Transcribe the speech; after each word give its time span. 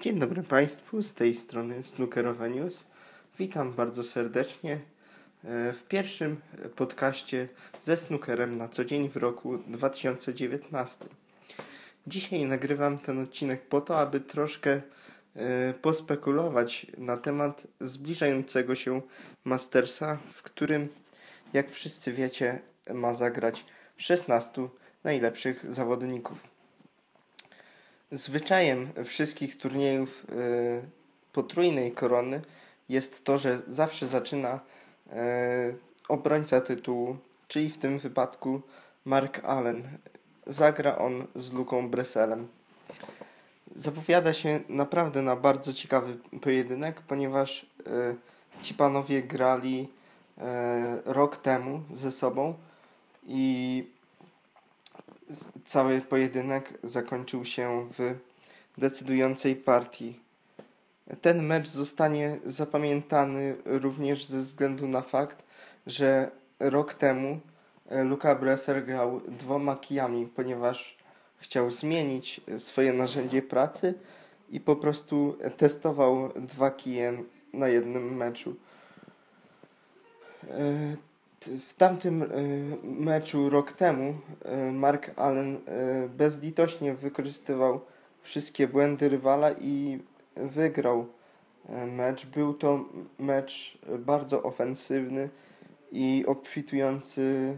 Dzień 0.00 0.18
dobry 0.18 0.42
Państwu, 0.42 1.02
z 1.02 1.14
tej 1.14 1.34
strony 1.34 1.82
Snookerowa 1.82 2.48
News. 2.48 2.84
Witam 3.38 3.72
bardzo 3.72 4.04
serdecznie 4.04 4.72
e, 5.44 5.72
w 5.72 5.84
pierwszym 5.88 6.40
podcaście 6.76 7.48
ze 7.82 7.96
snookerem 7.96 8.56
na 8.56 8.68
co 8.68 8.84
dzień 8.84 9.08
w 9.08 9.16
roku 9.16 9.58
2019. 9.58 11.04
Dzisiaj 12.06 12.44
nagrywam 12.44 12.98
ten 12.98 13.22
odcinek 13.22 13.62
po 13.62 13.80
to, 13.80 13.98
aby 13.98 14.20
troszkę 14.20 14.80
e, 15.36 15.74
pospekulować 15.74 16.86
na 16.98 17.16
temat 17.16 17.66
zbliżającego 17.80 18.74
się 18.74 19.02
Mastersa, 19.44 20.18
w 20.32 20.42
którym, 20.42 20.88
jak 21.52 21.70
wszyscy 21.70 22.12
wiecie, 22.12 22.58
ma 22.94 23.14
zagrać 23.14 23.64
16 23.96 24.68
najlepszych 25.04 25.72
zawodników. 25.72 26.59
Zwyczajem 28.12 28.88
wszystkich 29.04 29.58
turniejów 29.58 30.24
y, 30.30 30.82
potrójnej 31.32 31.92
korony 31.92 32.42
jest 32.88 33.24
to, 33.24 33.38
że 33.38 33.62
zawsze 33.68 34.06
zaczyna 34.06 34.60
y, 35.06 35.10
obrońca 36.08 36.60
tytułu, 36.60 37.16
czyli 37.48 37.70
w 37.70 37.78
tym 37.78 37.98
wypadku 37.98 38.60
Mark 39.04 39.44
Allen. 39.44 39.88
Zagra 40.46 40.98
on 40.98 41.26
z 41.34 41.52
Luką 41.52 41.88
Breselem. 41.88 42.48
Zapowiada 43.76 44.32
się 44.32 44.60
naprawdę 44.68 45.22
na 45.22 45.36
bardzo 45.36 45.72
ciekawy 45.72 46.16
pojedynek, 46.40 47.00
ponieważ 47.00 47.62
y, 47.62 48.62
ci 48.62 48.74
panowie 48.74 49.22
grali 49.22 49.88
rok 51.04 51.36
temu 51.36 51.82
ze 51.92 52.12
sobą 52.12 52.54
i 53.26 53.84
cały 55.64 56.00
pojedynek 56.00 56.78
zakończył 56.82 57.44
się 57.44 57.86
w 57.98 58.14
decydującej 58.78 59.56
partii. 59.56 60.20
Ten 61.20 61.42
mecz 61.42 61.68
zostanie 61.68 62.38
zapamiętany 62.44 63.56
również 63.64 64.24
ze 64.24 64.38
względu 64.38 64.88
na 64.88 65.02
fakt, 65.02 65.42
że 65.86 66.30
rok 66.60 66.94
temu 66.94 67.40
e, 67.88 68.04
Luka 68.04 68.34
Bresser 68.34 68.84
grał 68.84 69.20
dwoma 69.20 69.76
kijami, 69.76 70.26
ponieważ 70.26 70.96
chciał 71.38 71.70
zmienić 71.70 72.40
swoje 72.58 72.92
narzędzie 72.92 73.42
pracy 73.42 73.94
i 74.50 74.60
po 74.60 74.76
prostu 74.76 75.36
testował 75.56 76.32
dwa 76.36 76.70
kije 76.70 77.22
na 77.52 77.68
jednym 77.68 78.16
meczu. 78.16 78.56
W 81.40 81.74
tamtym 81.74 82.22
e, 82.22 82.26
meczu 82.82 83.50
rok 83.50 83.72
temu 83.72 84.14
e, 84.44 84.72
Mark 84.72 85.10
Allen 85.16 85.56
e, 85.56 86.08
bezlitośnie 86.08 86.94
wykorzystywał 86.94 87.80
wszystkie 88.22 88.68
błędy 88.68 89.08
rywala 89.08 89.52
i 89.52 89.98
wygrał 90.36 91.06
mecz. 91.86 92.26
Był 92.26 92.54
to 92.54 92.84
mecz 93.18 93.78
bardzo 93.98 94.42
ofensywny 94.42 95.28
i 95.92 96.24
obfitujący 96.26 97.56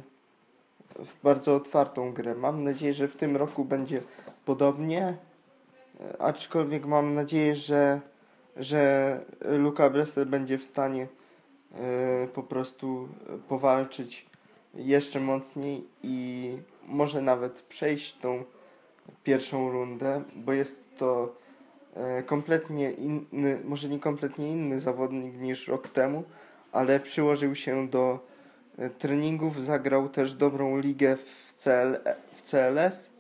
w 0.96 1.22
bardzo 1.22 1.54
otwartą 1.54 2.12
grę. 2.12 2.34
Mam 2.34 2.64
nadzieję, 2.64 2.94
że 2.94 3.08
w 3.08 3.16
tym 3.16 3.36
roku 3.36 3.64
będzie 3.64 4.02
podobnie, 4.44 5.16
aczkolwiek 6.18 6.86
mam 6.86 7.14
nadzieję, 7.14 7.56
że, 7.56 8.00
że 8.56 9.20
Luka 9.40 9.90
Bressel 9.90 10.26
będzie 10.26 10.58
w 10.58 10.64
stanie 10.64 11.06
po 12.34 12.42
prostu 12.42 13.08
powalczyć 13.48 14.26
jeszcze 14.74 15.20
mocniej 15.20 15.84
i 16.02 16.48
może 16.86 17.20
nawet 17.20 17.62
przejść 17.62 18.16
tą 18.16 18.44
pierwszą 19.24 19.70
rundę, 19.70 20.22
bo 20.36 20.52
jest 20.52 20.96
to 20.96 21.34
e, 21.94 22.22
kompletnie 22.22 22.90
inny, 22.90 23.60
może 23.64 23.88
nie 23.88 23.98
kompletnie 23.98 24.52
inny 24.52 24.80
zawodnik 24.80 25.34
niż 25.34 25.68
rok 25.68 25.88
temu, 25.88 26.24
ale 26.72 27.00
przyłożył 27.00 27.54
się 27.54 27.88
do 27.88 28.18
e, 28.78 28.90
treningów, 28.90 29.62
zagrał 29.62 30.08
też 30.08 30.32
dobrą 30.32 30.78
ligę 30.78 31.16
w, 31.16 31.52
CL, 31.52 31.98
w 32.36 32.42
CLS, 32.42 33.10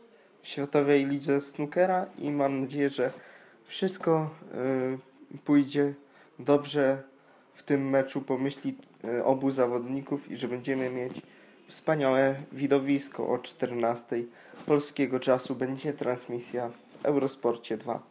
w 0.42 0.48
Światowej 0.48 1.06
Lidze 1.06 1.40
Snookera 1.40 2.06
i 2.18 2.30
mam 2.30 2.60
nadzieję, 2.60 2.90
że 2.90 3.10
wszystko 3.64 4.30
pójdzie 5.44 5.94
dobrze 6.38 7.02
w 7.54 7.62
tym 7.62 7.90
meczu 7.90 8.20
pomyśli 8.20 8.76
e, 9.04 9.24
obu 9.24 9.50
zawodników 9.50 10.30
i 10.30 10.36
że 10.36 10.48
będziemy 10.48 10.90
mieć 10.90 11.22
wspaniałe 11.68 12.34
widowisko 12.52 13.28
o 13.28 13.38
14 13.38 14.22
polskiego 14.66 15.20
czasu 15.20 15.54
będzie 15.54 15.92
transmisja 15.92 16.68
w 16.68 17.04
Eurosporcie 17.06 17.76
2. 17.76 18.02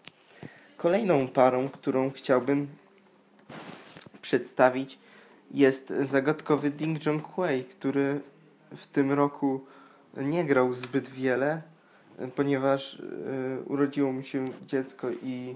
Kolejną 0.77 1.27
parą, 1.27 1.69
którą 1.69 2.11
chciałbym 2.11 2.67
przedstawić 4.21 4.99
jest 5.51 5.93
zagadkowy 6.01 6.69
Ding 6.69 7.05
Junhui, 7.05 7.63
który 7.63 8.21
w 8.77 8.87
tym 8.87 9.11
roku 9.11 9.65
nie 10.17 10.45
grał 10.45 10.73
zbyt 10.73 11.09
wiele, 11.09 11.61
ponieważ 12.35 12.93
y, 12.93 13.63
urodziło 13.65 14.11
mu 14.11 14.23
się 14.23 14.45
dziecko 14.65 15.07
i 15.23 15.55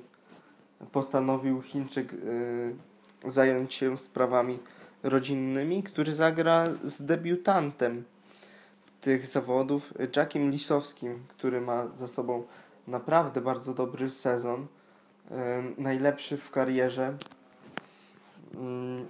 postanowił 0.91 1.62
Chińczyk 1.62 2.13
y, 2.13 2.75
zająć 3.28 3.74
się 3.74 3.98
sprawami 3.98 4.59
rodzinnymi, 5.03 5.84
który 5.84 6.16
zagra 6.16 6.66
z 6.84 7.02
debiutantem 7.02 8.03
tych 9.02 9.28
zawodów, 9.28 9.94
Jackiem 10.16 10.52
Lisowskim, 10.52 11.24
który 11.28 11.62
ma 11.62 11.88
za 11.88 12.08
sobą 12.08 12.44
naprawdę 12.88 13.42
bardzo 13.42 13.74
dobry 13.74 14.09
sezon, 14.09 14.68
e, 15.31 15.64
najlepszy 15.78 16.38
w 16.38 16.52
karierze. 16.52 17.18
Mm, 18.56 19.08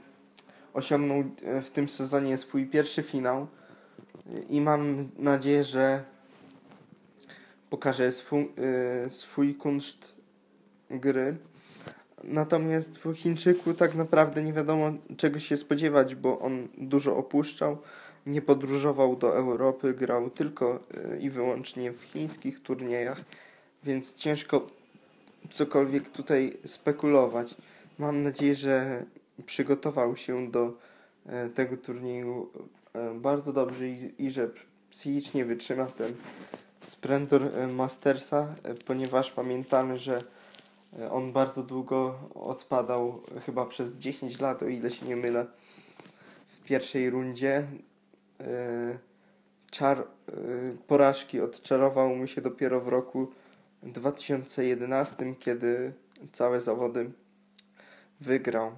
osiągnął 0.74 1.24
e, 1.44 1.62
w 1.62 1.70
tym 1.70 1.90
sezonie 1.90 2.38
swój 2.38 2.66
pierwszy 2.66 3.04
finał 3.04 3.48
i 4.50 4.62
mam 4.62 5.10
nadzieję, 5.18 5.64
że 5.64 6.04
pokaże 7.70 8.12
swój, 8.12 8.52
e, 9.06 9.10
swój 9.10 9.56
kunszt 9.56 10.16
gry 10.90 11.38
Natomiast 12.24 13.00
po 13.00 13.14
Chińczyku 13.14 13.74
tak 13.74 13.96
naprawdę 13.96 14.44
nie 14.44 14.53
wiadomo 14.53 14.94
czego 15.18 15.40
się 15.40 15.58
spodziewać, 15.58 16.16
bo 16.16 16.40
on 16.40 16.68
dużo 16.78 17.18
opuszczał, 17.18 17.78
nie 18.26 18.42
podróżował 18.42 19.16
do 19.16 19.38
Europy, 19.38 19.94
grał 19.94 20.30
tylko 20.30 20.80
e, 21.14 21.20
i 21.20 21.30
wyłącznie 21.30 21.92
w 21.92 22.02
chińskich 22.02 22.62
turniejach, 22.62 23.22
więc 23.84 24.16
ciężko 24.16 24.68
cokolwiek 25.50 26.09
tutaj 26.09 26.58
spekulować. 26.66 27.56
Mam 28.00 28.24
nadzieję, 28.24 28.56
że 28.56 29.06
przygotował 29.46 30.16
się 30.16 30.52
do 30.52 30.74
e, 31.26 31.50
tego 31.50 31.78
turnieju 31.78 32.50
e, 32.94 33.14
bardzo 33.14 33.53
dobrze 33.53 33.88
i, 33.88 34.26
i 34.26 34.30
że 34.30 34.50
psychicznie 34.90 35.46
wytrzyma 35.46 35.86
ten 35.86 36.14
Sprendor 36.82 37.42
Mastersa, 37.74 38.56
ponieważ 38.86 39.32
pamiętamy, 39.32 39.97
że 39.97 40.24
on 41.12 41.34
bardzo 41.34 41.64
długo 41.64 42.20
odpadał, 42.36 43.22
chyba 43.46 43.66
przez 43.66 43.98
10 43.98 44.40
lat, 44.40 44.64
o 44.64 44.68
ile 44.68 44.92
się 44.92 45.06
nie 45.06 45.16
mylę, 45.16 45.46
w 46.48 46.64
pierwszej 46.64 47.10
rundzie. 47.10 47.68
E, 48.40 48.98
czar, 49.72 50.00
e, 50.00 50.04
porażki 50.88 51.42
odczarował 51.42 52.16
mu 52.16 52.28
się 52.28 52.42
dopiero 52.42 52.82
w 52.82 52.88
roku 52.88 53.32
2011, 53.84 55.36
kiedy 55.40 55.94
całe 56.32 56.62
zawody 56.62 57.12
wygrał. 58.22 58.72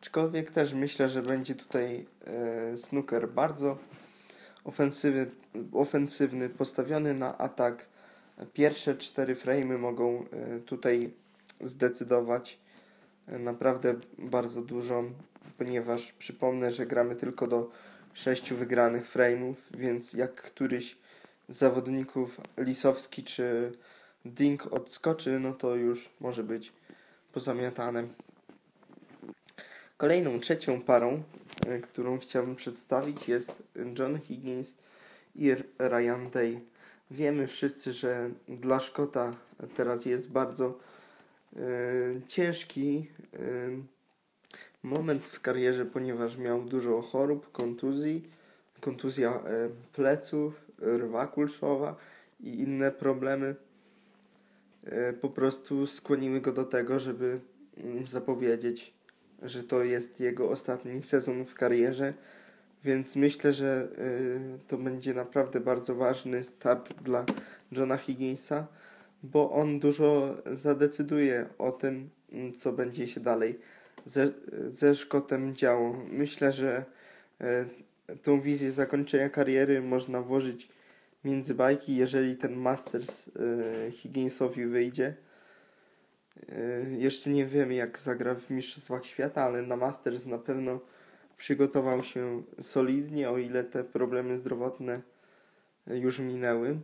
Aczkolwiek 0.00 0.50
też 0.50 0.72
myślę, 0.72 1.08
że 1.08 1.22
będzie 1.22 1.54
tutaj 1.54 2.06
snooker 2.76 3.28
bardzo 3.28 3.78
ofensywny, 5.72 6.48
postawiony 6.48 7.14
na 7.14 7.38
atak 7.38 7.88
Pierwsze 8.52 8.94
cztery 8.94 9.34
frame'y 9.36 9.78
mogą 9.78 10.24
e, 10.32 10.60
tutaj 10.60 11.10
zdecydować 11.60 12.58
e, 13.26 13.38
naprawdę 13.38 13.94
bardzo 14.18 14.62
dużo, 14.62 15.04
ponieważ 15.58 16.12
przypomnę, 16.12 16.70
że 16.70 16.86
gramy 16.86 17.16
tylko 17.16 17.46
do 17.46 17.70
sześciu 18.14 18.56
wygranych 18.56 19.12
frame'ów, 19.12 19.54
więc 19.74 20.12
jak 20.12 20.34
któryś 20.34 20.96
z 21.48 21.56
zawodników 21.56 22.40
Lisowski 22.58 23.24
czy 23.24 23.72
Dink 24.24 24.66
odskoczy, 24.66 25.40
no 25.40 25.52
to 25.52 25.74
już 25.74 26.10
może 26.20 26.44
być 26.44 26.72
pozamiatane. 27.32 28.08
Kolejną, 29.96 30.40
trzecią 30.40 30.82
parą, 30.82 31.22
e, 31.66 31.78
którą 31.78 32.18
chciałbym 32.18 32.56
przedstawić 32.56 33.28
jest 33.28 33.62
John 33.98 34.20
Higgins 34.20 34.74
i 35.34 35.54
Ryan 35.78 36.30
Day. 36.32 36.71
Wiemy 37.12 37.46
wszyscy, 37.46 37.92
że 37.92 38.30
dla 38.48 38.80
Szkota 38.80 39.36
teraz 39.76 40.04
jest 40.04 40.30
bardzo 40.30 40.78
y, 41.56 41.58
ciężki 42.26 43.06
y, 43.34 43.76
moment 44.82 45.26
w 45.26 45.40
karierze, 45.40 45.86
ponieważ 45.86 46.36
miał 46.36 46.62
dużo 46.62 47.02
chorób, 47.02 47.52
kontuzji, 47.52 48.22
kontuzja 48.80 49.30
y, 49.30 49.40
pleców, 49.92 50.66
rwa 50.80 51.26
kulszowa 51.26 51.96
i 52.40 52.60
inne 52.60 52.90
problemy. 52.92 53.54
e, 54.84 55.12
po 55.12 55.28
prostu 55.28 55.86
skłoniły 55.86 56.40
go 56.40 56.52
do 56.52 56.64
tego, 56.64 56.98
żeby 56.98 57.40
mm, 57.76 58.06
zapowiedzieć, 58.06 58.94
że 59.42 59.62
to 59.64 59.84
jest 59.84 60.20
jego 60.20 60.50
ostatni 60.50 61.02
sezon 61.02 61.44
w 61.44 61.54
karierze. 61.54 62.14
Więc 62.84 63.16
myślę, 63.16 63.52
że 63.52 63.88
e, 63.98 64.68
to 64.68 64.78
będzie 64.78 65.14
naprawdę 65.14 65.60
bardzo 65.60 65.94
ważny 65.94 66.44
start 66.44 67.02
dla 67.02 67.24
Johna 67.72 67.96
Higginsa, 67.96 68.66
bo 69.22 69.50
on 69.50 69.80
dużo 69.80 70.36
zadecyduje 70.52 71.48
o 71.58 71.72
tym, 71.72 72.10
mm, 72.32 72.52
co 72.52 72.72
będzie 72.72 73.06
się 73.06 73.20
dalej 73.20 73.58
ze, 74.06 74.32
ze 74.70 74.94
Szkotem 74.94 75.54
działo. 75.54 76.04
Myślę, 76.10 76.52
że 76.52 76.84
e, 77.40 77.64
tą 78.22 78.40
wizję 78.40 78.72
zakończenia 78.72 79.30
kariery 79.30 79.82
można 79.82 80.22
włożyć 80.22 80.68
między 81.24 81.54
bajki, 81.54 81.96
jeżeli 81.96 82.36
ten 82.36 82.56
Masters 82.56 83.28
e, 83.28 83.90
Higginsowi 83.90 84.66
wyjdzie. 84.66 85.14
Jeszcze 86.98 87.30
nie 87.30 87.46
wiemy, 87.46 87.74
jak 87.74 87.98
zagra 87.98 88.34
w 88.34 88.50
Mistrzostwach 88.50 89.06
Świata, 89.06 89.42
ale 89.42 89.62
na 89.62 89.76
Masters 89.76 90.26
na 90.26 90.38
pewno 90.38 90.80
przygotował 91.42 92.04
się 92.04 92.42
solidnie, 92.60 93.30
o 93.30 93.38
ile 93.38 93.64
te 93.64 93.84
problemy 93.84 94.36
zdrowotne 94.36 95.00
już 95.86 96.18
minęły. 96.18 96.80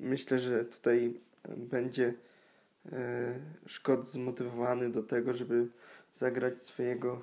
Myślę, 0.00 0.38
że 0.38 0.64
tutaj 0.64 1.20
będzie 1.56 2.14
Szkot 3.66 4.08
zmotywowany 4.08 4.90
do 4.90 5.02
tego, 5.02 5.34
żeby 5.34 5.68
zagrać 6.12 6.62
swojego 6.62 7.22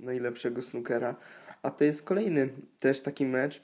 najlepszego 0.00 0.62
snookera. 0.62 1.16
A 1.62 1.70
to 1.70 1.84
jest 1.84 2.02
kolejny 2.02 2.48
też 2.80 3.00
taki 3.00 3.26
mecz, 3.26 3.62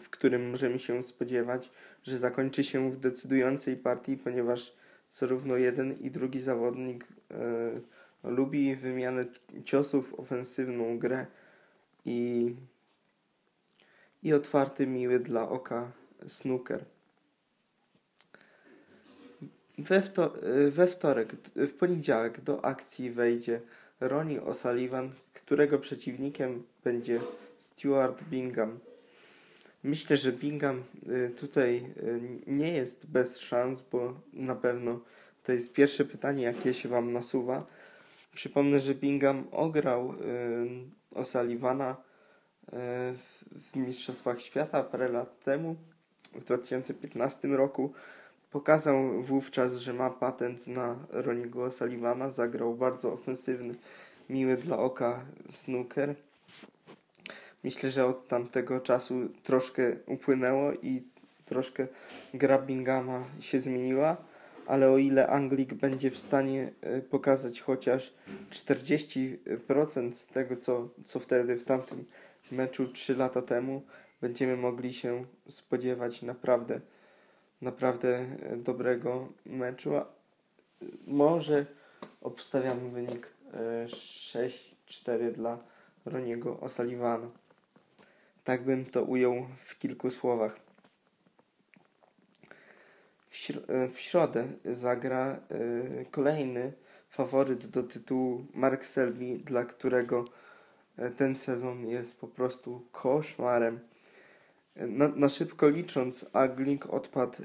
w 0.00 0.10
którym 0.10 0.50
możemy 0.50 0.78
się 0.78 1.02
spodziewać, 1.02 1.70
że 2.02 2.18
zakończy 2.18 2.64
się 2.64 2.90
w 2.90 2.96
decydującej 2.96 3.76
partii, 3.76 4.16
ponieważ 4.16 4.76
zarówno 5.10 5.56
jeden 5.56 5.92
i 5.92 6.10
drugi 6.10 6.40
zawodnik 6.40 7.06
e, 7.30 7.34
lubi 8.24 8.76
wymianę 8.76 9.24
ciosów, 9.64 10.14
ofensywną 10.20 10.98
grę 10.98 11.26
i, 12.04 12.54
i 14.22 14.32
otwarty, 14.32 14.86
miły 14.86 15.20
dla 15.20 15.48
oka 15.48 15.92
snooker. 16.28 16.84
We, 19.78 20.02
wto 20.02 20.34
we 20.70 20.86
wtorek, 20.86 21.32
w 21.56 21.72
poniedziałek 21.72 22.40
do 22.40 22.64
akcji 22.64 23.10
wejdzie 23.10 23.60
Ronnie 24.00 24.40
O'Sullivan, 24.40 25.08
którego 25.34 25.78
przeciwnikiem 25.78 26.62
będzie 26.84 27.20
Stuart 27.58 28.22
Bingham. 28.22 28.78
Myślę, 29.82 30.16
że 30.16 30.32
Bingham 30.32 30.82
y, 31.08 31.30
tutaj 31.30 31.76
y, 31.76 32.20
nie 32.46 32.72
jest 32.72 33.06
bez 33.06 33.38
szans, 33.38 33.84
bo 33.92 34.20
na 34.32 34.54
pewno 34.54 35.00
to 35.44 35.52
jest 35.52 35.72
pierwsze 35.72 36.04
pytanie, 36.04 36.44
jakie 36.44 36.74
się 36.74 36.88
Wam 36.88 37.12
nasuwa. 37.12 37.66
Przypomnę, 38.34 38.80
że 38.80 38.94
Bingham 38.94 39.44
ograł 39.52 40.12
y, 40.12 40.14
O'Sullivana 41.14 41.94
w 43.52 43.76
Mistrzostwach 43.76 44.40
Świata 44.40 44.82
parę 44.82 45.08
lat 45.08 45.40
temu, 45.40 45.76
w 46.32 46.44
2015 46.44 47.48
roku. 47.48 47.92
Pokazał 48.50 49.22
wówczas, 49.22 49.76
że 49.76 49.92
ma 49.92 50.10
patent 50.10 50.66
na 50.66 50.96
Roniego 51.10 51.66
O'Sullivana. 51.66 52.30
Zagrał 52.30 52.74
bardzo 52.74 53.12
ofensywny, 53.12 53.74
miły 54.30 54.56
dla 54.56 54.78
oka 54.78 55.24
snooker. 55.50 56.14
Myślę, 57.64 57.90
że 57.90 58.06
od 58.06 58.28
tamtego 58.28 58.80
czasu 58.80 59.14
troszkę 59.42 59.96
upłynęło 60.06 60.72
i 60.72 61.02
troszkę 61.44 61.86
gra 62.34 62.58
Bingama 62.58 63.24
się 63.40 63.58
zmieniła, 63.58 64.16
ale 64.66 64.90
o 64.90 64.98
ile 64.98 65.26
Anglik 65.26 65.74
będzie 65.74 66.10
w 66.10 66.18
stanie 66.18 66.72
e, 66.80 67.00
pokazać 67.00 67.60
chociaż 67.60 68.14
40% 68.50 70.12
z 70.12 70.26
tego, 70.26 70.56
co, 70.56 70.88
co 71.04 71.20
wtedy 71.20 71.56
w 71.56 71.64
tamtym 71.64 72.04
meczu 72.50 72.88
3 72.88 73.16
lata 73.16 73.42
temu, 73.42 73.82
będziemy 74.20 74.56
mogli 74.56 74.92
się 74.92 75.24
spodziewać 75.48 76.22
naprawdę, 76.22 76.80
naprawdę 77.60 78.18
e, 78.18 78.56
dobrego 78.56 79.28
meczu. 79.46 79.90
Może 81.06 81.66
obstawiamy 82.20 82.90
wynik 82.90 83.28
6-4 83.86 84.48
e, 85.08 85.32
dla 85.32 85.58
Roniego 86.04 86.54
O'Sullivana. 86.54 87.28
Tak 88.44 88.64
bym 88.64 88.86
to 88.86 89.02
ujął 89.02 89.46
w 89.58 89.78
kilku 89.78 90.10
słowach. 90.10 90.60
E, 93.50 93.88
w 93.88 94.00
środę 94.00 94.46
zagra 94.64 95.40
y, 95.50 96.06
kolejny 96.10 96.72
faworyt 97.10 97.66
do 97.66 97.82
tytułu 97.82 98.46
Mark 98.54 98.84
Selby, 98.84 99.38
dla 99.38 99.64
którego 99.64 100.24
e, 100.96 101.10
ten 101.10 101.36
sezon 101.36 101.86
jest 101.86 102.20
po 102.20 102.28
prostu 102.28 102.82
koszmarem. 102.92 103.80
Na, 104.76 105.08
na 105.08 105.28
szybko 105.28 105.68
licząc, 105.68 106.26
Aglik 106.32 106.86
odpadł 106.86 107.38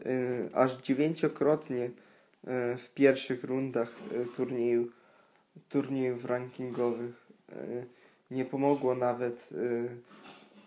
aż 0.54 0.78
dziewięciokrotnie 0.78 1.90
w 2.78 2.90
pierwszych 2.95 3.44
rundach 3.44 3.92
turnieju, 4.36 4.88
turniejów 5.69 6.25
rankingowych. 6.25 7.28
Nie 8.31 8.45
pomogło 8.45 8.95
nawet 8.95 9.50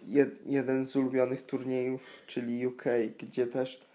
jed, 0.08 0.46
jeden 0.46 0.86
z 0.86 0.96
ulubionych 0.96 1.42
turniejów, 1.42 2.02
czyli 2.26 2.66
UK, 2.66 2.84
gdzie 3.18 3.46
też 3.46 3.80
e, 3.80 3.91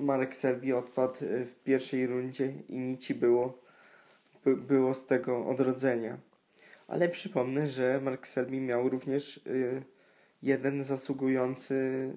Marek 0.00 0.34
Selby 0.34 0.76
odpadł 0.76 1.14
e, 1.24 1.44
w 1.44 1.54
pierwszej 1.64 2.06
rundzie 2.06 2.52
i 2.68 2.78
nic 2.78 3.00
ci 3.00 3.14
było, 3.14 3.58
by, 4.44 4.56
było 4.56 4.94
z 4.94 5.06
tego 5.06 5.46
odrodzenia. 5.46 6.18
Ale 6.88 7.08
przypomnę, 7.08 7.68
że 7.68 8.00
Mark 8.00 8.26
Selby 8.26 8.60
miał 8.60 8.88
również 8.88 9.38
e, 9.38 9.40
jeden 10.42 10.84
zasługujący 10.84 12.10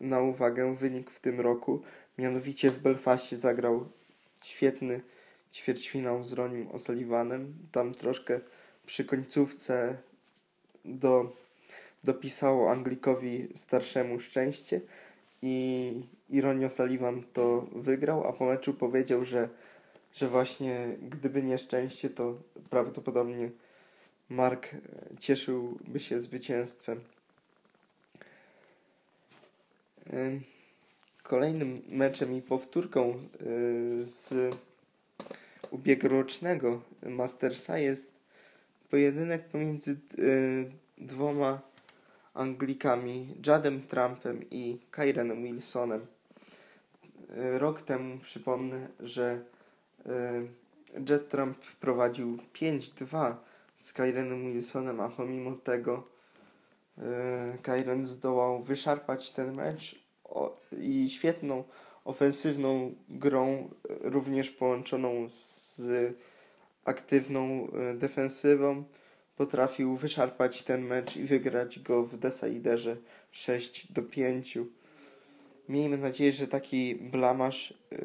na 0.00 0.20
uwagę 0.20 0.74
wynik 0.74 1.10
w 1.10 1.20
tym 1.20 1.40
roku. 1.40 1.82
Mianowicie 2.18 2.70
w 2.70 2.78
Belfaście 2.78 3.36
zagrał 3.36 3.88
świetny 4.44 5.00
ćwierćfinał 5.52 6.24
z 6.24 6.32
Ronim 6.32 6.68
O'Sullivanem. 6.68 7.46
Tam 7.72 7.92
troszkę 7.92 8.40
przy 8.86 9.04
końcówce 9.04 9.96
do, 10.84 11.36
dopisało 12.04 12.70
Anglikowi 12.70 13.48
starszemu 13.54 14.20
szczęście 14.20 14.80
i 15.42 15.92
Ironio 16.30 16.70
Sullivan 16.70 17.22
to 17.32 17.66
wygrał, 17.72 18.28
a 18.28 18.32
po 18.32 18.44
meczu 18.44 18.74
powiedział, 18.74 19.24
że, 19.24 19.48
że 20.12 20.28
właśnie 20.28 20.96
gdyby 21.02 21.42
nie 21.42 21.58
szczęście, 21.58 22.10
to 22.10 22.38
prawdopodobnie 22.70 23.50
Mark 24.28 24.68
cieszyłby 25.20 26.00
się 26.00 26.20
zwycięstwem. 26.20 27.00
Kolejnym 31.22 31.82
meczem 31.88 32.34
i 32.34 32.42
powtórką 32.42 33.14
z 34.02 34.34
ubiegłorocznego 35.70 36.82
Mastersa 37.02 37.78
jest 37.78 38.12
pojedynek 38.90 39.48
pomiędzy 39.48 39.96
y, 40.18 40.70
dwoma 40.98 41.69
Anglikami, 42.34 43.34
Jadem 43.46 43.82
Trumpem 43.82 44.44
i 44.50 44.78
Kyrenem 44.90 45.42
Wilsonem. 45.42 46.06
Y, 47.36 47.58
rok 47.58 47.82
temu 47.82 48.18
przypomnę, 48.18 48.88
że 49.00 49.40
y, 50.06 50.10
Jet 51.08 51.28
Trump 51.28 51.58
prowadził 51.80 52.38
5-2 52.54 53.34
z 53.76 53.92
Kyrenem 53.92 54.52
Wilsonem, 54.52 55.00
a 55.00 55.08
pomimo 55.08 55.52
tego 55.52 56.02
Kyren 57.62 58.04
zdołał 58.04 58.62
wyszarpać 58.62 59.30
ten 59.30 59.54
mecz 59.54 60.04
i 60.78 61.10
świetną 61.10 61.64
ofensywną 62.04 62.94
grą, 63.08 63.70
również 64.00 64.50
połączoną 64.50 65.28
z 65.28 65.82
aktywną 66.84 67.68
e, 67.72 67.94
defensywą 67.94 68.84
potrafił 69.40 69.96
wyszarpać 69.96 70.62
ten 70.62 70.82
mecz 70.84 71.16
i 71.16 71.24
wygrać 71.24 71.78
go 71.78 72.04
w 72.04 72.18
Desaiderze 72.18 72.96
6 73.30 73.92
do 73.92 74.02
5. 74.02 74.58
Miejmy 75.68 75.98
nadzieję, 75.98 76.32
że 76.32 76.48
taki 76.48 76.94
blamasz 76.94 77.74
yy, 77.90 77.98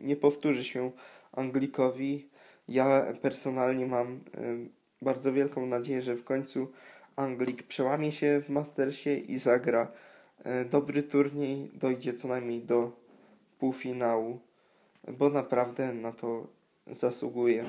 nie 0.00 0.16
powtórzy 0.16 0.64
się 0.64 0.90
Anglikowi. 1.32 2.28
Ja 2.68 3.06
personalnie 3.22 3.86
mam 3.86 4.12
yy, 4.12 4.68
bardzo 5.02 5.32
wielką 5.32 5.66
nadzieję, 5.66 6.02
że 6.02 6.16
w 6.16 6.24
końcu 6.24 6.72
Anglik 7.16 7.62
przełamie 7.62 8.12
się 8.12 8.40
w 8.40 8.48
Mastersie 8.48 9.16
i 9.16 9.38
zagra 9.38 9.92
yy, 10.44 10.64
dobry 10.64 11.02
turniej, 11.02 11.70
dojdzie 11.74 12.14
co 12.14 12.28
najmniej 12.28 12.62
do 12.62 12.92
półfinału, 13.58 14.40
bo 15.08 15.30
naprawdę 15.30 15.92
na 15.92 16.12
to 16.12 16.46
zasługuje. 16.86 17.64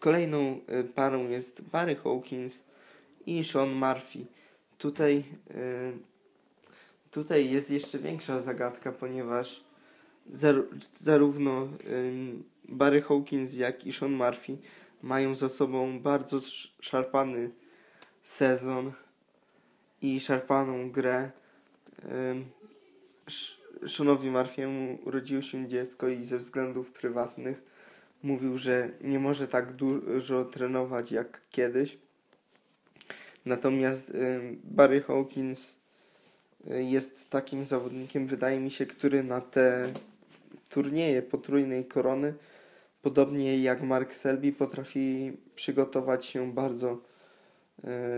Kolejną 0.00 0.60
y, 0.80 0.84
parą 0.84 1.28
jest 1.28 1.62
Barry 1.62 1.96
Hawkins 1.96 2.62
i 3.26 3.44
Sean 3.44 3.72
Murphy. 3.72 4.26
tutaj, 4.78 5.24
y, 5.50 5.92
tutaj 7.10 7.50
jest 7.50 7.70
jeszcze 7.70 7.98
większa 7.98 8.42
zagadka, 8.42 8.92
ponieważ 8.92 9.64
zar 10.32 10.54
zarówno 10.92 11.68
y, 11.84 12.12
Barry 12.68 13.02
Hawkins, 13.02 13.54
jak 13.54 13.86
i 13.86 13.92
Sean 13.92 14.12
Murphy 14.12 14.58
mają 15.02 15.34
za 15.34 15.48
sobą 15.48 16.00
bardzo 16.00 16.38
szarpany 16.80 17.50
sezon 18.22 18.92
i 20.02 20.20
szarpaną 20.20 20.90
grę. 20.90 21.30
Seanowi 23.88 24.30
Murphy'emu 24.30 24.98
urodziło 25.04 25.42
się 25.42 25.68
dziecko 25.68 26.08
i 26.08 26.24
ze 26.24 26.38
względów 26.38 26.92
prywatnych 26.92 27.62
mówił, 28.22 28.58
że 28.58 28.90
nie 29.00 29.18
może 29.18 29.48
tak 29.48 29.72
dużo 29.72 30.44
trenować 30.44 31.12
jak 31.12 31.40
kiedyś. 31.50 31.98
Natomiast 33.44 34.12
Barry 34.64 35.00
Hawkins 35.00 35.76
y, 36.70 36.82
jest 36.82 37.30
takim 37.30 37.64
zawodnikiem, 37.64 38.26
wydaje 38.26 38.60
mi 38.60 38.70
się, 38.70 38.86
który 38.86 39.22
na 39.22 39.40
te 39.40 39.92
turnieje 40.70 41.22
potrójnej 41.22 41.84
korony, 41.84 42.34
podobnie 43.02 43.58
jak 43.58 43.82
Mark 43.82 44.14
Selby, 44.14 44.52
potrafi 44.52 45.32
przygotować 45.54 46.26
się 46.26 46.52
bardzo 46.52 46.98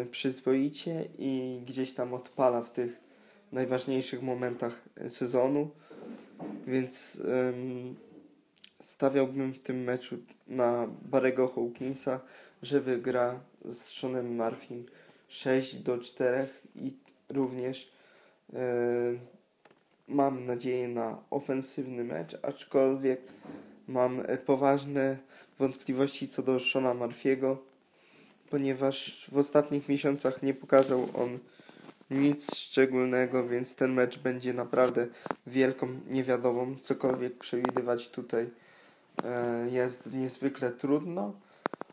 y, 0.03 0.07
przyzwoicie 0.11 1.09
i 1.19 1.61
gdzieś 1.67 1.93
tam 1.93 2.15
odpala 2.15 2.63
w 2.63 2.71
tych 2.71 3.06
najważniejszych 3.57 4.23
momentach 4.23 4.83
sezonu. 5.09 5.71
Więc 6.67 7.23
stawiałbym 8.81 9.55
w 9.55 9.59
tym 9.59 9.85
meczu 9.85 10.17
na 10.49 10.89
Barego 11.03 11.49
Hawkinsa, 11.49 12.21
że 12.63 12.81
wygra 12.81 13.41
z 13.65 13.77
Seanem 13.77 14.37
Murphym 14.37 14.87
6 15.29 15.77
do 15.77 15.99
4 15.99 16.49
i 16.75 16.97
również 17.29 17.93
yy, 18.53 18.59
mam 20.09 20.47
nadzieję 20.47 20.89
na 20.89 21.19
ofensywny 21.31 22.05
mecz, 22.05 22.39
aczkolwiek 22.43 23.21
mam 23.89 24.23
poważne 24.47 25.17
wątpliwości 25.59 26.29
co 26.29 26.43
do 26.43 26.59
Shona 26.59 26.95
Murphy'ego, 26.95 27.57
ponieważ 28.51 29.27
w 29.33 29.39
ostatnich 29.39 29.89
miesiącach 29.89 30.43
nie 30.43 30.55
pokazał 30.55 31.09
on 31.15 31.39
nic 32.11 32.57
szczególnego, 32.57 33.49
więc 33.49 33.75
ten 33.75 33.93
mecz 33.93 34.19
będzie 34.19 34.53
naprawdę 34.53 35.07
wielką 35.47 35.89
niewiadomą. 36.09 36.77
Cokolwiek 36.81 37.39
przewidywać 37.39 38.09
tutaj 38.09 38.51
e, 39.25 39.69
jest 39.71 40.13
niezwykle 40.13 40.71
trudno. 40.71 41.33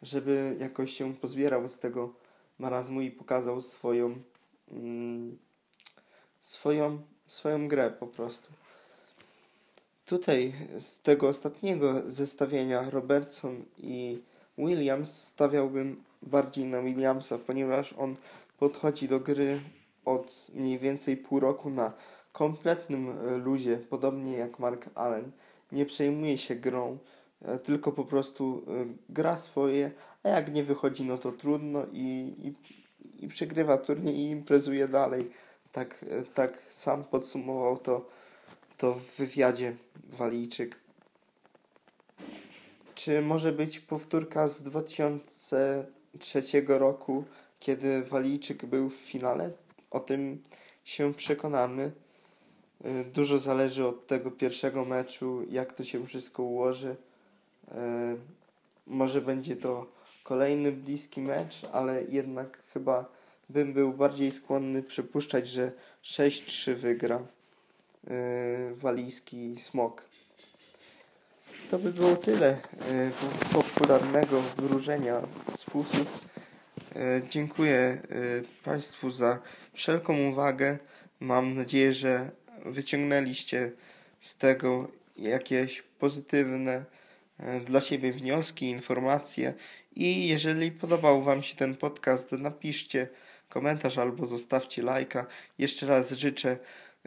żeby 0.02 0.56
jakoś 0.60 0.94
się 0.94 1.14
pozbierał 1.14 1.68
z 1.68 1.80
tego 1.80 2.25
marazmu 2.60 3.02
i 3.02 3.12
pokazał 3.12 3.62
swoją, 3.62 4.16
mm, 4.72 5.38
swoją, 6.42 7.02
swoją 7.28 7.68
grę 7.68 7.92
po 7.92 8.08
prostu. 8.08 8.50
Tutaj 10.06 10.54
z 10.80 11.02
tego 11.02 11.28
ostatniego 11.28 12.02
zestawienia 12.08 12.90
Robertson 12.90 13.66
i 13.78 14.22
Williams 14.58 15.24
stawiałbym 15.24 16.04
bardziej 16.22 16.66
na 16.66 16.82
Williamsa, 16.82 17.38
ponieważ 17.38 17.94
on 17.94 18.16
podchodzi 18.60 19.08
do 19.08 19.20
gry 19.20 19.62
od 20.06 20.48
mniej 20.54 20.80
więcej 20.80 21.18
pół 21.18 21.40
roku 21.40 21.70
na 21.70 21.94
kompletnym 22.32 23.14
luzie, 23.44 23.78
podobnie 23.78 24.38
jak 24.38 24.60
Mark 24.60 24.90
Allen. 24.96 25.32
Nie 25.72 25.86
przejmuje 25.86 26.38
się 26.38 26.56
grą, 26.56 26.98
e, 27.42 27.60
tylko 27.60 27.92
po 27.92 28.06
prostu 28.06 28.64
e, 28.68 28.86
gra 29.10 29.38
swoje, 29.38 29.92
a 30.26 30.30
jak 30.30 30.54
nie 30.54 30.64
wychodzi, 30.64 31.04
no 31.04 31.18
to 31.18 31.32
trudno 31.32 31.86
i, 31.94 32.34
i, 32.44 32.54
i 33.26 33.28
przegrywa 33.28 33.78
turniej 33.78 34.16
i 34.16 34.30
imprezuje 34.30 34.88
dalej. 34.88 35.32
Tak, 35.72 36.06
tak 36.34 36.62
sam 36.74 37.04
podsumował 37.04 37.78
to, 37.78 38.06
to 38.78 38.94
w 38.94 39.18
wywiadzie 39.18 39.76
Walijczyk. 40.10 40.76
Czy 42.96 43.22
może 43.22 43.52
być 43.52 43.80
powtórka 43.80 44.48
z 44.48 44.64
2003 44.64 46.44
roku, 46.68 47.24
kiedy 47.60 48.04
Walijczyk 48.04 48.66
był 48.66 48.90
w 48.90 48.96
finale? 48.96 49.52
O 49.92 50.00
tym 50.00 50.44
się 50.84 51.14
przekonamy. 51.14 51.92
Dużo 53.14 53.38
zależy 53.38 53.86
od 53.88 54.08
tego 54.08 54.32
pierwszego 54.32 54.86
meczu, 54.86 55.44
jak 55.50 55.74
to 55.74 55.84
się 55.84 56.06
wszystko 56.06 56.44
ułoży. 56.44 56.96
Może 58.88 59.22
będzie 59.22 59.56
to 59.56 59.95
kolejny 60.26 60.72
bliski 60.72 61.22
mecz, 61.22 61.62
ale 61.72 62.04
jednak 62.04 62.60
chyba 62.74 63.06
bym 63.50 63.74
był 63.74 63.94
bardziej 63.94 64.32
skłonny 64.32 64.84
przypuszczać, 64.84 65.50
że 65.50 65.72
6-3 66.04 66.74
wygra 66.74 67.20
yy, 68.08 68.14
walijski 68.76 69.56
smok. 69.60 70.06
To 71.72 71.80
by 71.80 71.94
było 71.94 72.16
tyle 72.16 72.58
yy, 72.92 73.12
popularnego 73.54 74.42
wróżenia 74.42 75.22
z 75.58 75.64
fusów. 75.64 76.28
Yy, 76.96 77.02
dziękuję 77.30 78.02
yy, 78.10 78.44
Państwu 78.64 79.12
za 79.12 79.40
wszelką 79.74 80.30
uwagę. 80.30 80.78
Mam 81.20 81.56
nadzieję, 81.56 81.94
że 81.94 82.30
wyciągnęliście 82.66 83.72
z 84.20 84.38
tego 84.38 84.88
jakieś 85.18 85.82
pozytywne 85.82 86.86
dla 87.66 87.82
siebie 87.82 88.12
wnioski, 88.12 88.70
informacje 88.70 89.54
i 89.96 90.28
jeżeli 90.28 90.72
podobał 90.72 91.24
Wam 91.24 91.44
się 91.44 91.56
ten 91.56 91.76
podcast, 91.76 92.32
napiszcie 92.32 93.08
komentarz 93.50 93.98
albo 93.98 94.26
zostawcie 94.26 94.84
lajka. 94.84 95.26
Jeszcze 95.58 95.88
raz 95.88 96.12
życzę 96.12 96.58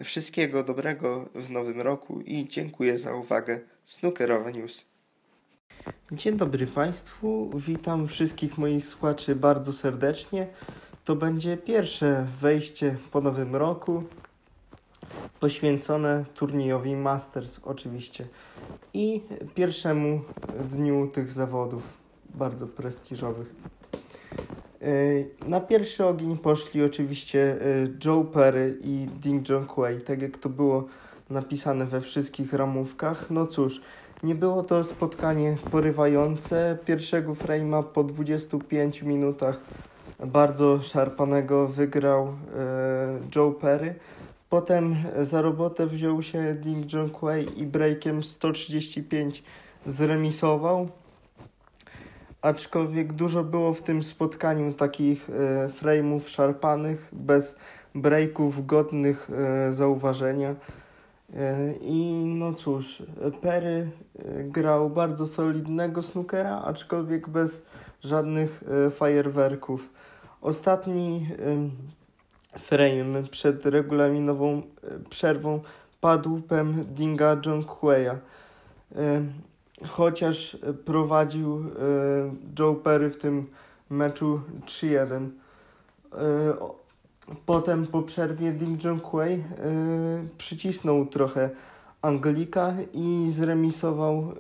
wszystkiego 0.05 0.63
dobrego 0.63 1.29
w 1.35 1.51
nowym 1.51 1.81
roku 1.81 2.21
i 2.21 2.49
dziękuję 2.49 2.99
za 2.99 3.15
uwagę. 3.15 3.61
Snookerowe 3.85 4.53
News. 4.53 4.87
Dzień 6.13 6.37
dobry 6.37 6.67
Państwu, 6.67 7.51
witam 7.55 8.09
wszystkich 8.09 8.59
moich 8.59 8.87
słuchaczy 8.87 9.35
bardzo 9.37 9.73
serdecznie. 9.73 10.47
to 11.05 11.17
będzie 11.17 11.57
pierwsze 11.57 12.27
wejście 12.41 12.97
po 13.11 13.21
nowym 13.21 13.57
roku 13.57 14.05
poświęcone 15.41 16.25
turniejowi 16.35 16.97
Masters 16.97 17.61
oczywiście 17.65 18.27
i 18.95 19.23
pierwszemu 19.55 20.21
dniu 20.71 21.11
tych 21.13 21.33
zawodów 21.33 21.83
bardzo 22.35 22.67
prestiżowych. 22.67 23.55
Na 25.47 25.61
pierwszy 25.61 26.07
ogień 26.07 26.39
poszli 26.39 26.83
oczywiście 26.83 27.59
Joe 28.05 28.25
Perry 28.25 28.79
i 28.83 29.07
Ding 29.21 29.49
Junhui, 29.49 30.01
tak 30.07 30.23
jak 30.23 30.39
to 30.39 30.49
było 30.49 30.85
napisane 31.31 31.87
we 31.87 32.01
wszystkich 32.01 32.53
ramówkach. 32.53 33.31
No 33.31 33.47
cóż, 33.47 33.81
nie 34.23 34.35
było 34.35 34.63
to 34.63 34.85
spotkanie 34.85 35.57
porywające. 35.71 36.79
Pierwszego 36.85 37.35
frame'a 37.35 37.83
po 37.83 38.05
25 38.05 39.03
minutach 39.03 39.61
bardzo 40.27 40.83
szarpanego 40.83 41.69
wygrał 41.69 42.27
e, 42.27 42.33
Joe 43.37 43.53
Perry. 43.53 43.95
Potem 44.51 44.97
za 45.23 45.43
robotę 45.43 45.87
wziął 45.87 46.23
się 46.23 46.55
Ding 46.55 46.93
Junhui 46.93 47.61
i 47.63 47.67
breakiem 47.67 48.23
135 48.23 49.43
zremisował. 49.87 50.89
Aczkolwiek 52.43 53.13
dużo 53.13 53.45
było 53.45 53.75
w 53.75 53.83
tym 53.83 54.03
spotkaniu 54.03 54.73
takich 54.73 55.31
e, 55.31 55.69
frame'ów 55.69 56.29
szarpanych, 56.29 57.09
bez 57.13 57.57
breaków 57.95 58.67
godnych 58.67 59.31
e, 59.31 59.73
zauważenia. 59.73 60.55
E, 61.37 61.73
I 61.81 62.25
no 62.27 62.53
cóż, 62.53 63.03
Perry 63.41 63.91
e, 64.19 64.45
grał 64.45 64.91
bardzo 64.91 65.27
solidnego 65.27 66.03
snookera, 66.03 66.63
aczkolwiek 66.63 67.29
bez 67.29 67.63
żadnych 68.05 68.63
e, 68.87 68.91
fajerwerków. 68.91 69.89
Ostatni 70.41 71.29
frame 72.53 73.23
przed 73.31 73.67
regulaminową 73.67 74.63
przerwą 75.11 75.61
padł 76.01 76.41
pem 76.41 76.85
Dinga 76.85 77.37
Jonghueya. 77.47 78.17
Chociaż 79.87 80.57
prowadził 80.85 81.65
Joe 82.59 82.75
Perry 82.75 83.11
w 83.11 83.19
tym 83.19 83.47
meczu 83.91 84.41
3-1. 84.67 85.29
Potem 87.47 87.87
po 87.87 88.03
przerwie 88.03 88.53
Ding 88.53 88.85
Junhui 88.85 89.31
yy, 89.31 89.43
przycisnął 90.39 91.07
trochę 91.07 91.51
Anglika 92.03 92.75
i 92.93 93.31
zremisował 93.33 94.35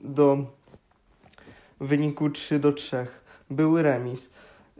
do 0.00 0.38
wyniku 1.80 2.30
3 2.30 2.58
do 2.58 2.72
3. 2.72 3.06
Był 3.50 3.82
remis. 3.82 4.28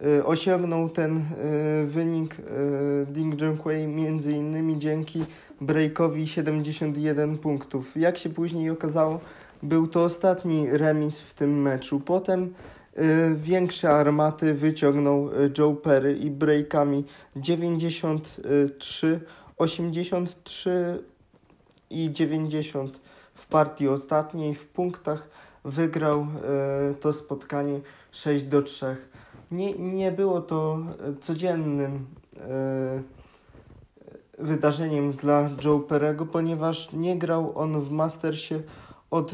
Yy, 0.02 0.24
osiągnął 0.24 0.88
ten 0.90 1.16
yy, 1.16 1.86
wynik 1.86 2.38
yy, 2.38 3.06
Ding 3.06 3.40
Junhui 3.40 3.86
między 3.86 4.32
innymi 4.32 4.78
dzięki 4.78 5.24
breakowi 5.60 6.28
71 6.28 7.38
punktów. 7.38 7.96
Jak 7.96 8.18
się 8.18 8.30
później 8.30 8.70
okazało, 8.70 9.20
był 9.62 9.86
to 9.86 10.04
ostatni 10.04 10.66
remis 10.70 11.20
w 11.20 11.34
tym 11.34 11.62
meczu. 11.62 12.00
Potem 12.00 12.54
Y, 12.98 13.34
większe 13.36 13.90
armaty 13.90 14.54
wyciągnął 14.54 15.28
y, 15.28 15.52
Joe 15.58 15.74
Perry 15.74 16.16
i 16.16 16.30
breakami 16.30 17.04
93, 17.36 19.20
83 19.56 21.04
i 21.90 22.12
90 22.12 23.00
w 23.34 23.46
partii 23.46 23.88
ostatniej. 23.88 24.54
W 24.54 24.66
punktach 24.66 25.28
wygrał 25.64 26.20
y, 26.20 26.26
to 26.94 27.12
spotkanie 27.12 27.80
6 28.12 28.44
do 28.44 28.62
3. 28.62 28.96
Nie, 29.54 29.72
nie 29.72 30.12
było 30.12 30.40
to 30.40 30.78
codziennym 31.20 32.06
wydarzeniem 34.38 35.12
dla 35.12 35.48
Joe 35.64 35.80
Perego, 35.80 36.26
ponieważ 36.26 36.92
nie 36.92 37.18
grał 37.18 37.58
on 37.58 37.80
w 37.80 37.90
Mastersie 37.90 38.62
od 39.10 39.32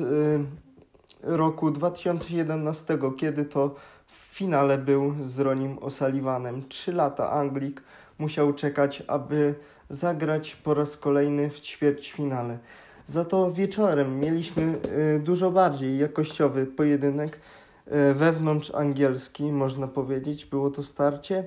roku 1.23 1.71
2011, 1.71 2.99
kiedy 3.17 3.45
to 3.45 3.75
w 4.07 4.35
finale 4.35 4.79
był 4.79 5.15
z 5.25 5.39
Ronim 5.39 5.77
O'Sullivanem. 5.77 6.63
Trzy 6.69 6.93
lata 6.93 7.31
Anglik 7.31 7.83
musiał 8.19 8.53
czekać, 8.53 9.03
aby 9.07 9.55
zagrać 9.91 10.57
po 10.57 10.75
raz 10.75 10.97
kolejny 10.97 11.51
w 11.51 11.61
ćwierćfinale. 11.61 12.59
Za 13.07 13.25
to 13.25 13.53
wieczorem 13.53 14.21
mieliśmy 14.21 14.79
y, 15.17 15.21
dużo 15.21 15.51
bardziej 15.51 15.99
jakościowy 15.99 16.67
pojedynek 16.67 17.39
wewnątrz 18.15 18.75
angielski, 18.75 19.53
można 19.53 19.89
powiedzieć. 19.89 20.47
Było 20.47 20.71
to 20.71 20.83
starcie 20.83 21.45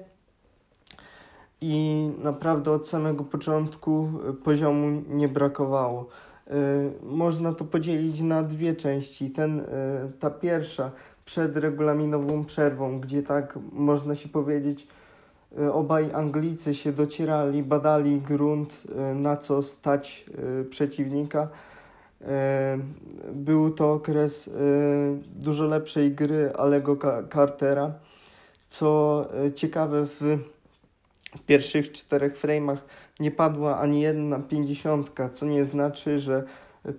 i 1.66 2.12
naprawdę 2.24 2.72
od 2.72 2.88
samego 2.88 3.24
początku 3.24 4.10
y, 4.30 4.34
poziomu 4.34 5.02
nie 5.10 5.28
brakowało. 5.28 6.08
Y, 6.48 6.52
można 7.04 7.54
to 7.54 7.66
podzielić 7.66 8.22
na 8.22 8.44
dwie 8.44 8.76
części. 8.76 9.30
Ten, 9.30 9.64
ta 10.20 10.30
pierwsza 10.30 10.92
przed 11.26 11.58
regulaminową 11.58 12.46
przerwą, 12.46 13.00
gdzie 13.00 13.24
tak 13.24 13.60
można 13.72 14.16
się 14.16 14.30
powiedzieć, 14.30 14.88
obaj 15.72 16.14
Anglicy 16.14 16.74
się 16.74 16.92
docierali, 16.92 17.64
badali 17.64 18.22
grunt, 18.22 18.84
na 19.16 19.38
co 19.38 19.64
stać 19.64 20.26
przeciwnika. 20.70 21.48
Był 23.34 23.72
to 23.72 23.94
okres 23.94 24.50
dużo 25.36 25.66
lepszej 25.66 26.12
gry 26.12 26.54
Alego 26.58 26.98
Cartera. 27.34 27.92
Co 28.70 29.26
ciekawe, 29.56 30.06
w 30.06 30.40
pierwszych 31.46 31.92
czterech 31.92 32.42
frame'ach 32.42 32.78
nie 33.20 33.32
padła 33.32 33.80
ani 33.80 34.02
jedna 34.02 34.40
pięćdziesiątka, 34.40 35.30
co 35.30 35.46
nie 35.46 35.66
znaczy, 35.66 36.20
że 36.20 36.44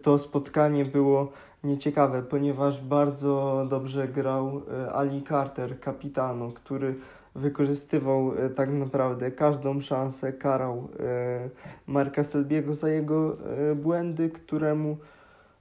to 0.02 0.18
spotkanie 0.18 0.84
było 0.84 1.32
nieciekawe, 1.64 2.22
ponieważ 2.22 2.80
bardzo 2.80 3.66
dobrze 3.70 4.08
grał 4.08 4.62
e, 4.72 4.92
Ali 4.92 5.22
Carter, 5.22 5.80
kapitano, 5.80 6.48
który 6.48 6.94
wykorzystywał 7.34 8.32
e, 8.38 8.50
tak 8.50 8.70
naprawdę 8.70 9.30
każdą 9.30 9.80
szansę, 9.80 10.32
karał 10.32 10.88
e, 11.00 11.48
Marka 11.86 12.24
Selbiego 12.24 12.74
za 12.74 12.88
jego 12.88 13.36
błędy, 13.76 14.30
któremu 14.30 14.96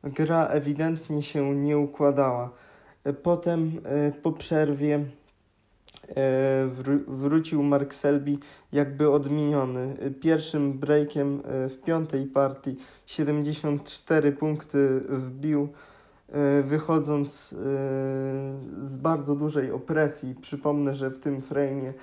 gra 0.04 0.48
ewidentnie 0.48 1.24
się 1.24 1.56
nie 1.56 1.78
układała. 1.78 2.50
Potem 3.24 3.72
po 4.22 4.32
przerwie 4.32 5.06
E, 6.10 6.68
wrócił 7.08 7.64
Mark 7.64 7.94
Selby 7.94 8.38
jakby 8.72 9.12
odmieniony. 9.12 9.96
Pierwszym 10.22 10.74
breakiem 10.74 11.42
e, 11.46 11.70
w 11.70 11.82
piątej 11.82 12.26
partii 12.26 12.78
74 13.06 14.32
punkty 14.32 15.00
wbił, 15.10 15.68
e, 16.30 16.64
wychodząc 16.64 17.56
z 18.86 18.94
bardzo 18.94 19.36
dużej 19.36 19.72
opresji. 19.72 20.36
Przypomnę, 20.42 20.96
że 20.96 21.10
w 21.10 21.20
tym 21.20 21.42
frame'ie 21.42 21.94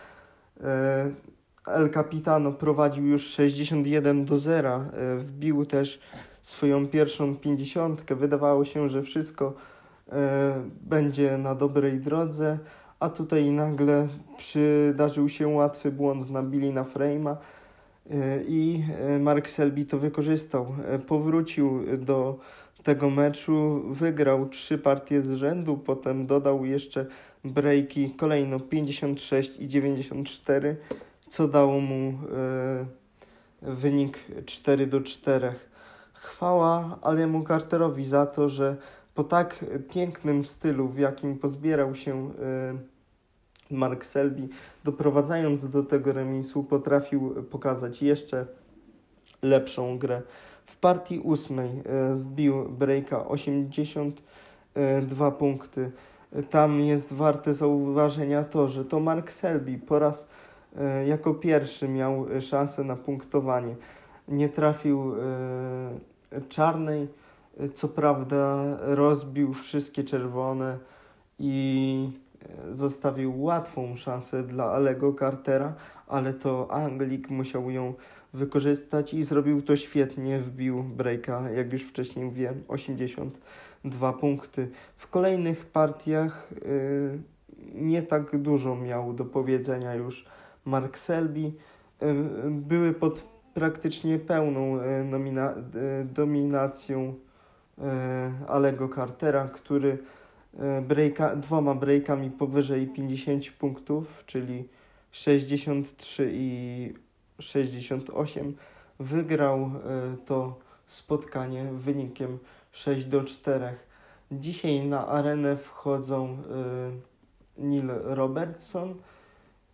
El 1.66 1.90
Capitano 1.90 2.52
prowadził 2.52 3.06
już 3.06 3.26
61 3.26 4.24
do 4.24 4.38
0. 4.38 4.84
Wbił 5.18 5.66
też 5.66 6.00
swoją 6.42 6.88
pierwszą 6.88 7.36
pięćdziesiątkę. 7.36 8.14
Wydawało 8.14 8.64
się, 8.64 8.88
że 8.88 9.02
wszystko 9.02 9.54
będzie 10.80 11.38
na 11.38 11.54
dobrej 11.54 12.00
drodze 12.00 12.58
a 13.00 13.08
tutaj 13.08 13.50
nagle 13.50 14.08
przydarzył 14.38 15.28
się 15.28 15.48
łatwy 15.48 15.92
błąd 15.92 16.30
na 16.30 16.42
Billina 16.42 16.84
Frame'a 16.84 17.36
y, 18.10 18.44
i 18.48 18.82
y, 19.16 19.18
Mark 19.18 19.50
Selby 19.50 19.84
to 19.84 19.98
wykorzystał. 19.98 20.74
Powrócił 21.06 21.98
do 21.98 22.38
tego 22.82 23.10
meczu, 23.10 23.82
wygrał 23.90 24.48
trzy 24.48 24.78
partie 24.78 25.22
z 25.22 25.32
rzędu, 25.32 25.76
potem 25.76 26.26
dodał 26.26 26.64
jeszcze 26.64 27.06
breaki 27.44 28.10
kolejno 28.10 28.60
56 28.60 29.58
i 29.58 29.68
94, 29.68 30.76
co 31.28 31.48
dało 31.48 31.80
mu 31.80 32.18
wynik 33.62 34.18
4 34.46 34.86
do 34.86 35.00
4. 35.00 35.54
Chwała 36.20 36.98
Aliemu 37.02 37.44
Carterowi 37.44 38.06
za 38.06 38.26
to, 38.26 38.48
że 38.48 38.76
po 39.14 39.24
tak 39.24 39.64
pięknym 39.90 40.44
stylu, 40.44 40.88
w 40.88 40.98
jakim 40.98 41.38
pozbierał 41.38 41.94
się 41.94 42.30
Mark 43.70 44.04
Selby, 44.04 44.48
doprowadzając 44.84 45.70
do 45.70 45.82
tego 45.82 46.12
remisu, 46.12 46.64
potrafił 46.64 47.44
pokazać 47.50 48.02
jeszcze 48.02 48.46
lepszą 49.42 49.98
grę. 49.98 50.22
W 50.66 50.76
partii 50.76 51.18
ósmej 51.18 51.68
e, 51.68 51.82
wbił 52.14 52.68
breaka 52.68 53.28
82 53.28 55.30
punkty. 55.30 55.90
Tam 56.50 56.80
jest 56.80 57.12
warte 57.12 57.54
zauważenia 57.54 58.44
to, 58.44 58.68
że 58.68 58.84
to 58.84 59.00
Mark 59.00 59.32
Selby 59.32 59.78
po 59.78 59.98
raz 59.98 60.26
e, 60.76 61.06
jako 61.06 61.34
pierwszy 61.34 61.88
miał 61.88 62.26
szansę 62.40 62.84
na 62.84 62.96
punktowanie. 62.96 63.74
Nie 64.28 64.48
trafił 64.48 65.14
czarnej, 66.48 67.08
co 67.74 67.88
prawda 67.88 68.76
rozbił 68.80 69.54
wszystkie 69.54 70.04
czerwone 70.04 70.78
i 71.38 72.10
e, 72.70 72.74
zostawił 72.74 73.42
łatwą 73.42 73.96
szansę 73.96 74.42
dla 74.42 74.64
Alego 74.64 75.14
Cartera, 75.14 75.74
ale 76.06 76.34
to 76.34 76.70
Anglik 76.70 77.30
musiał 77.30 77.70
ją 77.70 77.94
wykorzystać 78.34 79.14
i 79.14 79.22
zrobił 79.24 79.62
to 79.62 79.76
świetnie, 79.76 80.38
wbił 80.38 80.82
breaka, 80.82 81.50
jak 81.50 81.72
już 81.72 81.82
wcześniej 81.82 82.24
mówiłem, 82.24 82.62
82 82.68 84.12
punkty. 84.12 84.70
W 84.96 85.08
kolejnych 85.08 85.66
partiach 85.66 86.48
y, 86.52 87.18
nie 87.74 88.02
tak 88.02 88.38
dużo 88.38 88.76
miał 88.76 89.12
do 89.12 89.24
powiedzenia 89.24 89.94
już 89.94 90.24
Mark 90.64 90.98
Selby. 90.98 91.40
Y, 91.40 91.52
były 92.50 92.94
pod 92.94 93.29
praktycznie 93.54 94.18
pełną 94.18 94.80
y, 94.80 95.04
nomina- 95.04 95.54
y, 96.02 96.04
dominacją 96.04 97.14
y, 97.78 97.82
Alego 98.48 98.88
Cartera, 98.88 99.48
który 99.48 99.98
breaka, 100.82 101.36
dwoma 101.36 101.74
breakami 101.74 102.30
powyżej 102.30 102.86
50 102.86 103.50
punktów, 103.50 104.24
czyli 104.26 104.68
63 105.10 106.30
i 106.32 106.94
68 107.38 108.56
wygrał 108.98 109.70
to 110.26 110.58
spotkanie 110.86 111.64
wynikiem 111.72 112.38
6 112.72 113.04
do 113.04 113.24
4. 113.24 113.66
Dzisiaj 114.32 114.86
na 114.86 115.06
arenę 115.06 115.56
wchodzą 115.56 116.36
Neil 117.58 117.90
Robertson 118.04 118.94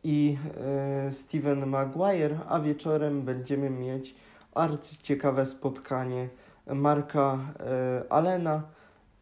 i 0.05 0.37
y, 1.09 1.13
Steven 1.13 1.67
Maguire, 1.67 2.39
a 2.49 2.61
wieczorem 2.61 3.23
będziemy 3.23 3.71
mieć 3.71 4.15
arcyciekawe 4.55 5.47
spotkanie 5.47 6.29
Marka 6.75 7.39
y, 8.05 8.11
Allena 8.11 8.63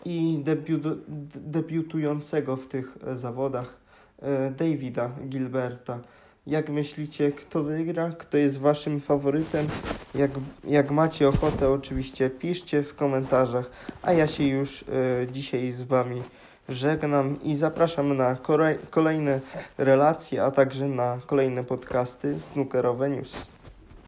i 0.05 0.43
debiut- 0.45 0.99
debiutującego 1.35 2.57
w 2.57 2.69
tych 2.69 2.99
zawodach 3.15 3.77
y, 4.23 4.51
Davida 4.51 5.11
Gilberta. 5.29 5.99
Jak 6.47 6.69
myślicie, 6.69 7.33
kto 7.33 7.63
wygra? 7.63 8.11
Kto 8.11 8.37
jest 8.37 8.59
waszym 8.59 9.01
faworytem? 9.01 9.67
Jak, 10.15 10.31
jak 10.65 10.91
macie 10.91 11.29
ochotę, 11.29 11.71
oczywiście 11.71 12.31
piszcie 12.31 12.83
w 12.83 12.95
komentarzach. 12.95 13.71
A 14.03 14.13
ja 14.13 14.27
się 14.27 14.45
już 14.45 14.85
dzisiaj 15.33 15.73
z 15.73 15.83
wami 15.83 16.23
żegnam 16.69 17.43
i 17.43 17.57
zapraszam 17.57 18.17
na 18.17 18.35
kolej- 18.35 18.79
kolejne 18.91 19.41
relacje, 19.79 20.45
a 20.45 20.51
także 20.51 20.89
na 20.89 21.19
kolejne 21.27 21.65
podcasty 21.65 22.41
Snookerowe 22.41 23.11
News. 23.11 23.54